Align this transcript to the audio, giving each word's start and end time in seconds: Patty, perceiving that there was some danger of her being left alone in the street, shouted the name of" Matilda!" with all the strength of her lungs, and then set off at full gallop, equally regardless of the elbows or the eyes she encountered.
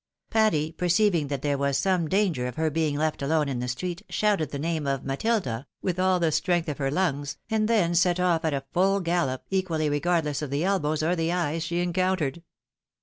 Patty, 0.31 0.71
perceiving 0.71 1.27
that 1.27 1.43
there 1.43 1.59
was 1.59 1.77
some 1.77 2.07
danger 2.07 2.47
of 2.47 2.55
her 2.55 2.71
being 2.71 2.95
left 2.97 3.21
alone 3.21 3.47
in 3.47 3.59
the 3.59 3.67
street, 3.67 4.01
shouted 4.09 4.49
the 4.49 4.57
name 4.57 4.87
of" 4.87 5.03
Matilda!" 5.05 5.67
with 5.83 5.99
all 5.99 6.19
the 6.19 6.31
strength 6.31 6.67
of 6.67 6.79
her 6.79 6.89
lungs, 6.89 7.37
and 7.51 7.67
then 7.67 7.93
set 7.93 8.19
off 8.19 8.43
at 8.43 8.73
full 8.73 8.99
gallop, 9.01 9.43
equally 9.51 9.89
regardless 9.91 10.41
of 10.41 10.49
the 10.49 10.63
elbows 10.63 11.03
or 11.03 11.15
the 11.15 11.31
eyes 11.31 11.61
she 11.63 11.81
encountered. 11.81 12.41